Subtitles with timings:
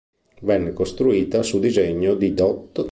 [0.41, 2.79] Venne costruita su disegno di dott.